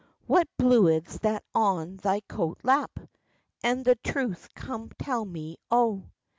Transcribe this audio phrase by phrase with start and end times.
[0.25, 2.99] What bluid's that on thy coat lap?
[3.63, 6.05] And the truth come tell to me, O."